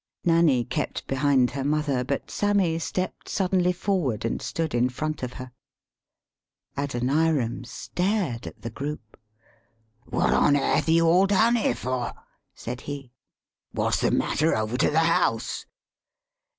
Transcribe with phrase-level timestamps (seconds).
[0.25, 4.41] ]Nanny kept behind her mother, but Sammy 177 THE SPEAKING VOICE stepped suddenly forward, and
[4.41, 5.51] stood in front of her.
[6.75, 9.15] Adoniram stared at the group."
[10.09, 12.13] What on airth you all down here for?"
[12.55, 13.11] said he.
[13.73, 15.67] "What's the matter over to the house?"